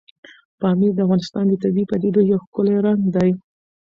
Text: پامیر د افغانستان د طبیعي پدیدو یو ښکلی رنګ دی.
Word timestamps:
پامیر 0.59 0.91
د 0.95 0.99
افغانستان 1.05 1.43
د 1.47 1.53
طبیعي 1.63 1.85
پدیدو 1.91 2.21
یو 2.31 2.43
ښکلی 2.45 2.75
رنګ 2.85 3.01
دی. 3.15 3.31